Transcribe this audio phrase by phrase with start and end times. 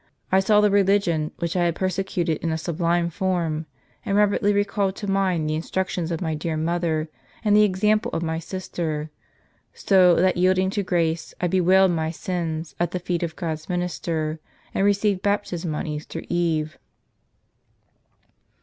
[0.31, 3.67] I saw the religion which I had persecuted in a sublime form;
[4.03, 7.07] and rapidly recalled to mind the instructions of my dear mother,
[7.45, 9.11] and the example of my sister;
[9.75, 14.39] so that yielding to grace, I bewailed my sins at the feet of God's minister,
[14.41, 16.79] f and received baptism on Easter eve."